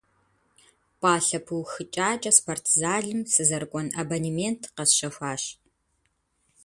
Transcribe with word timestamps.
Пӏалъэ 0.99 1.39
пыухыкӏакӏэ 1.45 2.31
спортзалым 2.37 3.19
сызэрыкӏуэн 3.33 3.87
абонемент 4.01 4.61
къэсщэхуащ. 4.75 5.43